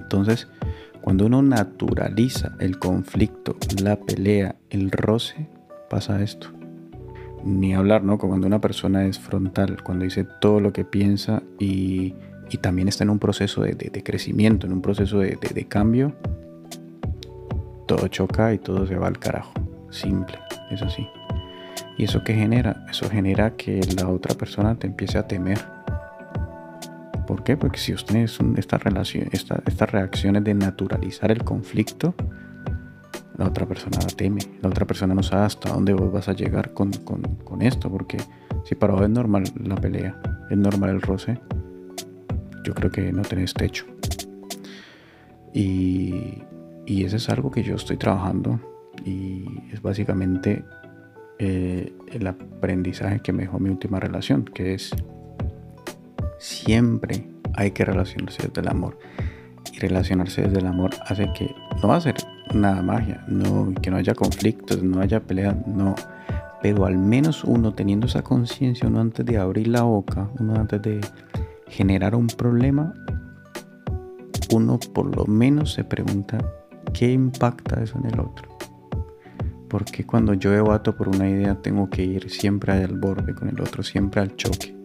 Entonces, 0.00 0.48
cuando 1.00 1.26
uno 1.26 1.42
naturaliza 1.42 2.56
el 2.60 2.78
conflicto, 2.78 3.56
la 3.82 3.96
pelea, 3.96 4.56
el 4.68 4.90
roce, 4.90 5.48
pasa 5.88 6.22
esto. 6.22 6.59
Ni 7.44 7.74
hablar, 7.74 8.04
¿no? 8.04 8.18
Cuando 8.18 8.46
una 8.46 8.60
persona 8.60 9.06
es 9.06 9.18
frontal, 9.18 9.82
cuando 9.82 10.04
dice 10.04 10.26
todo 10.40 10.60
lo 10.60 10.72
que 10.72 10.84
piensa 10.84 11.42
y, 11.58 12.14
también 12.60 12.88
está 12.88 13.04
en 13.04 13.10
un 13.10 13.18
proceso 13.18 13.62
de, 13.62 14.02
crecimiento, 14.04 14.66
en 14.66 14.72
un 14.72 14.82
proceso 14.82 15.20
de, 15.20 15.66
cambio, 15.68 16.12
todo 17.86 18.08
choca 18.08 18.52
y 18.52 18.58
todo 18.58 18.86
se 18.86 18.96
va 18.96 19.06
al 19.06 19.18
carajo. 19.18 19.52
Simple, 19.90 20.38
es 20.70 20.82
así. 20.82 21.06
¿Y 21.96 22.04
eso 22.04 22.22
qué 22.24 22.34
genera? 22.34 22.84
Eso 22.90 23.08
genera 23.08 23.56
que 23.56 23.80
la 23.96 24.08
otra 24.08 24.34
persona 24.34 24.74
te 24.74 24.86
empiece 24.86 25.18
a 25.18 25.26
temer 25.26 25.58
¿Por 27.30 27.44
qué? 27.44 27.56
Porque 27.56 27.78
si 27.78 27.94
usted 27.94 28.16
es 28.16 28.40
esta 28.56 28.80
estas 29.64 29.92
reacciones 29.92 30.42
de 30.42 30.52
naturalizar 30.52 31.30
el 31.30 31.44
conflicto, 31.44 32.12
la 33.40 33.48
otra 33.48 33.64
persona 33.64 33.98
la 33.98 34.08
teme, 34.08 34.42
la 34.60 34.68
otra 34.68 34.86
persona 34.86 35.14
no 35.14 35.22
sabe 35.22 35.46
hasta 35.46 35.72
dónde 35.72 35.94
vos 35.94 36.12
vas 36.12 36.28
a 36.28 36.34
llegar 36.34 36.74
con, 36.74 36.92
esto, 37.62 37.90
porque 37.90 38.18
si 38.64 38.74
para 38.74 38.92
vos 38.92 39.02
es 39.02 39.08
normal 39.08 39.44
la 39.64 39.76
pelea, 39.76 40.20
es 40.50 40.58
normal 40.58 40.90
el 40.90 41.00
roce, 41.00 41.40
yo 42.62 42.74
creo 42.74 42.90
que 42.90 43.10
no 43.12 43.22
tenés 43.22 43.54
techo. 43.54 43.86
Y, 45.54 46.42
y 46.84 47.04
eso 47.04 47.16
es 47.16 47.30
algo 47.30 47.50
que 47.50 47.62
yo 47.62 47.76
estoy 47.76 47.96
trabajando 47.96 48.60
y 49.06 49.46
es 49.72 49.80
básicamente 49.80 50.62
eh, 51.38 51.94
el 52.12 52.26
aprendizaje 52.26 53.20
que 53.20 53.32
me 53.32 53.44
dejó 53.44 53.58
mi 53.58 53.70
última 53.70 53.98
relación, 54.00 54.44
que 54.44 54.74
es 54.74 54.94
siempre 56.38 57.26
hay 57.54 57.70
que 57.70 57.86
relacionarse 57.86 58.48
desde 58.48 58.60
el 58.60 58.68
amor. 58.68 58.98
Y 59.72 59.78
relacionarse 59.78 60.42
desde 60.42 60.58
el 60.58 60.66
amor 60.66 60.90
hace 61.06 61.26
que 61.34 61.54
no 61.80 61.88
va 61.88 61.96
a 61.96 62.00
ser 62.02 62.16
nada 62.54 62.82
magia, 62.82 63.24
no, 63.28 63.72
que 63.80 63.90
no 63.90 63.96
haya 63.96 64.14
conflictos, 64.14 64.82
no 64.82 65.00
haya 65.00 65.20
peleas, 65.20 65.56
no. 65.66 65.94
Pero 66.62 66.84
al 66.84 66.98
menos 66.98 67.44
uno 67.44 67.72
teniendo 67.74 68.06
esa 68.06 68.22
conciencia, 68.22 68.88
uno 68.88 69.00
antes 69.00 69.24
de 69.24 69.38
abrir 69.38 69.68
la 69.68 69.82
boca, 69.82 70.28
uno 70.38 70.54
antes 70.56 70.82
de 70.82 71.00
generar 71.68 72.14
un 72.14 72.26
problema, 72.26 72.92
uno 74.52 74.78
por 74.92 75.16
lo 75.16 75.26
menos 75.26 75.72
se 75.72 75.84
pregunta 75.84 76.38
qué 76.92 77.12
impacta 77.12 77.82
eso 77.82 77.98
en 77.98 78.06
el 78.06 78.20
otro. 78.20 78.48
Porque 79.68 80.04
cuando 80.04 80.34
yo 80.34 80.50
debato 80.50 80.96
por 80.96 81.08
una 81.08 81.28
idea 81.28 81.54
tengo 81.62 81.88
que 81.88 82.04
ir 82.04 82.28
siempre 82.30 82.72
al 82.72 82.98
borde 82.98 83.34
con 83.34 83.48
el 83.48 83.60
otro, 83.60 83.82
siempre 83.82 84.20
al 84.20 84.34
choque. 84.34 84.79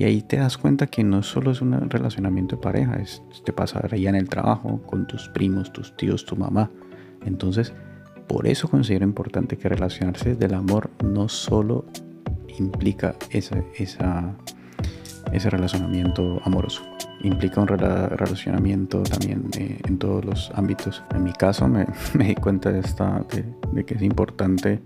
Y 0.00 0.04
ahí 0.04 0.22
te 0.22 0.38
das 0.38 0.56
cuenta 0.56 0.86
que 0.86 1.04
no 1.04 1.22
solo 1.22 1.50
es 1.50 1.60
un 1.60 1.90
relacionamiento 1.90 2.56
de 2.56 2.62
pareja, 2.62 2.96
es, 2.96 3.22
te 3.44 3.52
pasaría 3.52 4.08
en 4.08 4.14
el 4.14 4.30
trabajo, 4.30 4.80
con 4.86 5.06
tus 5.06 5.28
primos, 5.28 5.74
tus 5.74 5.94
tíos, 5.94 6.24
tu 6.24 6.36
mamá. 6.36 6.70
Entonces, 7.26 7.74
por 8.26 8.46
eso 8.46 8.66
considero 8.66 9.04
importante 9.04 9.58
que 9.58 9.68
relacionarse 9.68 10.36
del 10.36 10.54
amor 10.54 10.88
no 11.04 11.28
solo 11.28 11.84
implica 12.58 13.14
esa, 13.28 13.62
ese 13.76 15.50
relacionamiento 15.50 16.40
amoroso, 16.46 16.80
implica 17.20 17.60
un 17.60 17.68
relacionamiento 17.68 19.02
también 19.02 19.50
eh, 19.58 19.82
en 19.86 19.98
todos 19.98 20.24
los 20.24 20.50
ámbitos. 20.54 21.04
En 21.14 21.24
mi 21.24 21.34
caso 21.34 21.68
me, 21.68 21.84
di 22.14 22.36
cuenta 22.36 22.72
de, 22.72 22.80
esta, 22.80 23.22
de, 23.74 23.84
que 23.84 23.96
es 23.96 24.02
importante 24.02 24.80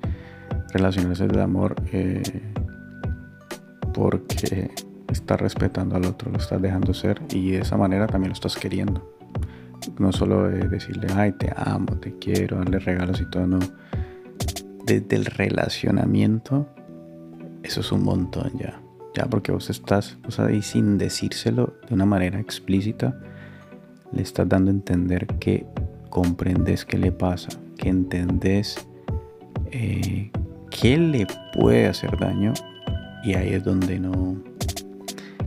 relacionarse 0.72 1.28
del 1.28 1.38
amor 1.38 1.76
eh, 1.92 2.20
porque 3.92 4.72
estás 5.14 5.40
respetando 5.40 5.96
al 5.96 6.04
otro, 6.04 6.30
lo 6.30 6.38
estás 6.38 6.60
dejando 6.60 6.92
ser 6.92 7.20
y 7.30 7.52
de 7.52 7.60
esa 7.60 7.76
manera 7.76 8.06
también 8.06 8.30
lo 8.30 8.34
estás 8.34 8.56
queriendo. 8.56 9.16
No 9.98 10.12
solo 10.12 10.48
decirle, 10.48 11.08
ay, 11.14 11.32
te 11.32 11.52
amo, 11.56 11.96
te 11.98 12.18
quiero, 12.18 12.58
darle 12.58 12.78
regalos 12.78 13.20
y 13.20 13.30
todo, 13.30 13.46
no. 13.46 13.58
Desde 14.84 15.16
el 15.16 15.24
relacionamiento, 15.26 16.68
eso 17.62 17.80
es 17.80 17.92
un 17.92 18.02
montón 18.04 18.52
ya. 18.58 18.80
Ya 19.14 19.26
porque 19.26 19.52
vos 19.52 19.70
estás, 19.70 20.18
o 20.26 20.30
sea, 20.30 20.50
y 20.50 20.62
sin 20.62 20.98
decírselo 20.98 21.74
de 21.88 21.94
una 21.94 22.04
manera 22.04 22.40
explícita, 22.40 23.18
le 24.12 24.22
estás 24.22 24.48
dando 24.48 24.70
a 24.70 24.74
entender 24.74 25.26
que 25.38 25.66
comprendes 26.10 26.84
qué 26.84 26.98
le 26.98 27.12
pasa, 27.12 27.50
que 27.76 27.88
entendés 27.88 28.86
eh, 29.70 30.30
qué 30.70 30.98
le 30.98 31.26
puede 31.52 31.86
hacer 31.86 32.18
daño 32.18 32.52
y 33.22 33.34
ahí 33.34 33.54
es 33.54 33.64
donde 33.64 33.98
no, 33.98 34.36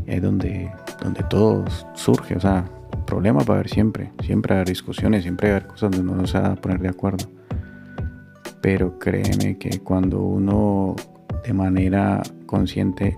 es 0.07 0.21
donde, 0.21 0.71
donde 1.03 1.21
todo 1.23 1.65
surge, 1.93 2.35
o 2.35 2.39
sea, 2.39 2.65
problemas 3.05 3.47
va 3.47 3.53
a 3.53 3.57
haber 3.57 3.69
siempre, 3.69 4.11
siempre 4.23 4.53
va 4.53 4.59
a 4.59 4.61
haber 4.61 4.69
discusiones, 4.69 5.23
siempre 5.23 5.49
va 5.49 5.55
a 5.55 5.57
haber 5.57 5.69
cosas 5.69 5.91
donde 5.91 6.13
no 6.13 6.25
se 6.25 6.39
va 6.39 6.53
a 6.53 6.55
poner 6.55 6.79
de 6.79 6.89
acuerdo. 6.89 7.25
Pero 8.61 8.97
créeme 8.97 9.57
que 9.57 9.79
cuando 9.79 10.21
uno 10.21 10.95
de 11.45 11.53
manera 11.53 12.21
consciente 12.45 13.17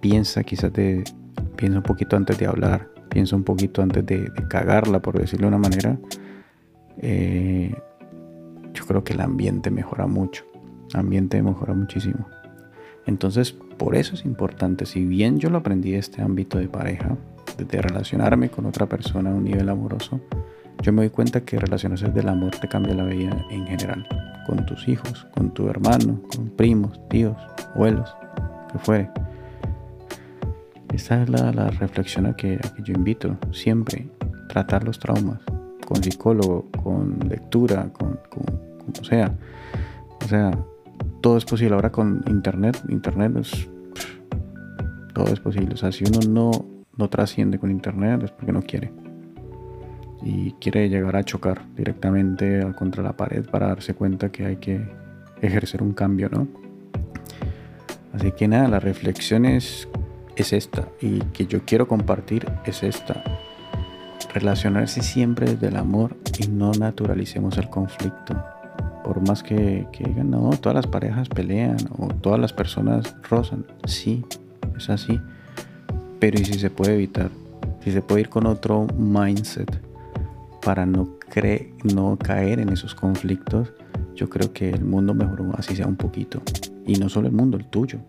piensa, 0.00 0.44
quizás 0.44 0.72
te 0.72 1.04
piensa 1.56 1.78
un 1.78 1.82
poquito 1.82 2.16
antes 2.16 2.38
de 2.38 2.46
hablar, 2.46 2.88
piensa 3.08 3.34
un 3.34 3.44
poquito 3.44 3.82
antes 3.82 4.04
de, 4.04 4.30
cagarla, 4.48 5.00
por 5.00 5.18
decirlo 5.18 5.46
de 5.46 5.56
una 5.56 5.68
manera, 5.68 5.98
eh, 6.98 7.74
yo 8.74 8.86
creo 8.86 9.02
que 9.04 9.14
el 9.14 9.20
ambiente 9.20 9.70
mejora 9.70 10.06
mucho. 10.06 10.44
El 10.92 11.00
ambiente 11.00 11.42
mejora 11.42 11.74
muchísimo. 11.74 12.26
Entonces, 13.06 13.56
por 13.76 13.96
eso 13.96 14.14
es 14.14 14.24
importante, 14.24 14.86
si 14.86 15.04
bien 15.04 15.38
yo 15.38 15.50
lo 15.50 15.58
aprendí 15.58 15.92
de 15.92 15.98
este 15.98 16.22
ámbito 16.22 16.58
de 16.58 16.68
pareja, 16.68 17.16
de 17.58 17.82
relacionarme 17.82 18.50
con 18.50 18.66
otra 18.66 18.86
persona 18.86 19.30
a 19.30 19.34
un 19.34 19.44
nivel 19.44 19.68
amoroso, 19.68 20.20
yo 20.82 20.92
me 20.92 21.02
doy 21.02 21.10
cuenta 21.10 21.40
que 21.40 21.58
relacionarse 21.58 22.08
del 22.08 22.28
amor 22.28 22.50
te 22.56 22.68
cambia 22.68 22.94
la 22.94 23.04
vida 23.04 23.44
en 23.50 23.66
general, 23.66 24.06
con 24.46 24.64
tus 24.66 24.86
hijos, 24.88 25.26
con 25.34 25.52
tu 25.52 25.68
hermano, 25.68 26.20
con 26.34 26.50
primos, 26.50 27.00
tíos, 27.08 27.36
abuelos, 27.74 28.14
que 28.72 28.78
fuere. 28.78 29.10
Esta 30.92 31.22
es 31.22 31.28
la, 31.28 31.70
reflexión 31.70 32.26
a 32.26 32.36
que, 32.36 32.58
yo 32.84 32.94
invito 32.94 33.36
siempre, 33.52 34.08
tratar 34.48 34.84
los 34.84 34.98
traumas, 34.98 35.40
con 35.86 36.02
psicólogo, 36.02 36.68
con 36.82 37.18
lectura, 37.28 37.90
con, 37.92 38.18
como 38.30 39.04
sea. 39.04 39.34
O 40.24 40.28
sea, 40.28 40.52
todo 41.26 41.38
es 41.38 41.44
posible. 41.44 41.74
Ahora 41.74 41.90
con 41.90 42.22
internet, 42.28 42.80
internet 42.88 43.36
es... 43.38 43.68
todo 45.12 45.26
es 45.32 45.40
posible. 45.40 45.74
O 45.74 45.76
sea, 45.76 45.90
si 45.90 46.04
uno 46.04 46.20
no, 46.28 46.52
no 46.96 47.10
trasciende 47.10 47.58
con 47.58 47.72
internet 47.72 48.22
es 48.22 48.30
porque 48.30 48.52
no 48.52 48.62
quiere. 48.62 48.92
Y 50.22 50.52
quiere 50.60 50.88
llegar 50.88 51.16
a 51.16 51.24
chocar 51.24 51.62
directamente 51.74 52.64
contra 52.78 53.02
la 53.02 53.16
pared 53.16 53.44
para 53.44 53.66
darse 53.66 53.94
cuenta 53.94 54.30
que 54.30 54.46
hay 54.46 54.56
que 54.58 54.88
ejercer 55.42 55.82
un 55.82 55.94
cambio, 55.94 56.28
¿no? 56.28 56.46
Así 58.12 58.30
que 58.30 58.46
nada, 58.46 58.68
la 58.68 58.78
reflexión 58.78 59.46
es, 59.46 59.88
es 60.36 60.52
esta. 60.52 60.86
Y 61.00 61.18
que 61.32 61.46
yo 61.46 61.64
quiero 61.64 61.88
compartir 61.88 62.46
es 62.66 62.84
esta. 62.84 63.24
Relacionarse 64.32 65.02
siempre 65.02 65.50
desde 65.50 65.66
el 65.66 65.76
amor 65.76 66.16
y 66.38 66.46
no 66.46 66.70
naturalicemos 66.70 67.58
el 67.58 67.68
conflicto 67.68 68.55
por 69.06 69.20
más 69.20 69.44
que, 69.44 69.86
que, 69.92 70.02
digan, 70.02 70.32
no, 70.32 70.50
todas 70.60 70.74
las 70.74 70.88
parejas 70.88 71.28
pelean 71.28 71.76
o 71.96 72.08
todas 72.08 72.40
las 72.40 72.52
personas 72.52 73.14
rozan. 73.30 73.64
Sí, 73.84 74.24
es 74.76 74.90
así. 74.90 75.20
Pero 76.18 76.40
¿y 76.40 76.44
si 76.44 76.54
se 76.54 76.70
puede 76.70 76.94
evitar? 76.94 77.30
Si 77.84 77.92
se 77.92 78.02
puede 78.02 78.22
ir 78.22 78.28
con 78.28 78.46
otro 78.46 78.88
mindset 78.98 79.80
para 80.60 80.86
no, 80.86 81.08
no 81.94 82.18
caer 82.18 82.58
en 82.58 82.70
esos 82.70 82.96
conflictos, 82.96 83.72
yo 84.16 84.28
creo 84.28 84.52
que 84.52 84.70
el 84.70 84.84
mundo 84.84 85.14
mejoró 85.14 85.52
así 85.56 85.76
sea 85.76 85.86
un 85.86 85.96
poquito. 85.96 86.42
Y 86.84 86.94
no 86.96 87.08
solo 87.08 87.28
el 87.28 87.32
mundo, 87.32 87.58
el 87.58 87.66
tuyo, 87.66 88.00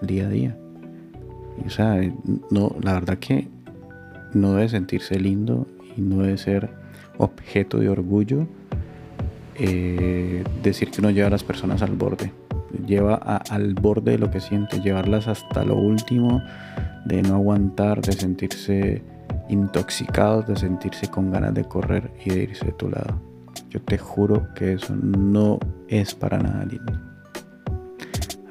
el 0.00 0.08
día 0.08 0.26
a 0.26 0.28
día. 0.28 0.56
o 1.64 1.70
sea, 1.70 2.00
no, 2.50 2.74
la 2.82 2.94
verdad 2.94 3.18
que 3.18 3.48
no 4.34 4.54
debe 4.54 4.68
sentirse 4.68 5.20
lindo 5.20 5.68
y 5.96 6.00
no 6.00 6.24
debe 6.24 6.36
ser 6.36 6.68
objeto 7.16 7.78
de 7.78 7.88
orgullo 7.88 8.48
eh, 9.56 10.44
decir 10.62 10.90
que 10.90 11.00
uno 11.00 11.10
lleva 11.10 11.28
a 11.28 11.30
las 11.30 11.44
personas 11.44 11.82
al 11.82 11.92
borde. 11.92 12.32
Lleva 12.86 13.14
al 13.14 13.74
borde 13.74 14.12
de 14.12 14.18
lo 14.18 14.30
que 14.30 14.40
siente, 14.40 14.80
llevarlas 14.80 15.28
hasta 15.28 15.64
lo 15.64 15.76
último, 15.76 16.42
de 17.04 17.22
no 17.22 17.34
aguantar, 17.34 18.00
de 18.00 18.12
sentirse 18.12 19.02
intoxicados, 19.48 20.46
de 20.46 20.56
sentirse 20.56 21.08
con 21.08 21.30
ganas 21.30 21.54
de 21.54 21.64
correr 21.64 22.10
y 22.24 22.30
de 22.30 22.42
irse 22.44 22.66
de 22.66 22.72
tu 22.72 22.88
lado. 22.88 23.20
Yo 23.68 23.80
te 23.82 23.98
juro 23.98 24.48
que 24.54 24.74
eso 24.74 24.94
no 24.96 25.58
es 25.88 26.14
para 26.14 26.38
nada 26.38 26.64
lindo. 26.64 26.92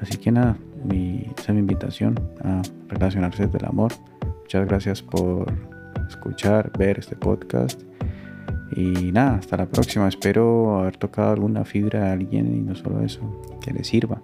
Así 0.00 0.18
que 0.18 0.32
nada, 0.32 0.56
mi, 0.84 1.26
esa 1.38 1.52
es 1.52 1.54
mi 1.54 1.60
invitación 1.60 2.18
a 2.44 2.62
relacionarse 2.88 3.46
desde 3.46 3.58
el 3.58 3.66
amor. 3.66 3.92
Muchas 4.42 4.66
gracias 4.66 5.02
por 5.02 5.52
escuchar, 6.08 6.70
ver 6.76 6.98
este 6.98 7.16
podcast 7.16 7.82
y 8.74 9.12
nada, 9.12 9.36
hasta 9.36 9.56
la 9.56 9.66
próxima. 9.66 10.08
Espero 10.08 10.80
haber 10.80 10.96
tocado 10.96 11.32
alguna 11.32 11.64
fibra 11.64 12.08
a 12.08 12.12
alguien 12.12 12.54
y 12.54 12.60
no 12.60 12.74
solo 12.74 13.02
eso, 13.02 13.20
que 13.60 13.72
le 13.72 13.84
sirva, 13.84 14.22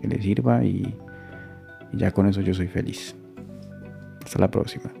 que 0.00 0.08
le 0.08 0.20
sirva 0.22 0.64
y, 0.64 0.94
y 1.92 1.96
ya 1.96 2.12
con 2.12 2.26
eso 2.26 2.40
yo 2.40 2.54
soy 2.54 2.68
feliz. 2.68 3.16
Hasta 4.24 4.38
la 4.38 4.50
próxima. 4.50 4.92